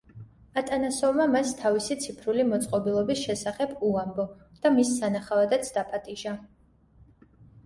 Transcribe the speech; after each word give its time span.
ატანასოვმა 0.59 1.25
მას 1.33 1.51
თავისი 1.59 1.97
ციფრული 2.05 2.45
მოწყობილობის 2.53 3.21
შესახებ 3.27 3.77
უამბო 3.91 4.27
და 4.65 4.73
მის 4.79 4.95
სანახავადაც 4.97 5.71
დაპატიჟა. 5.77 6.35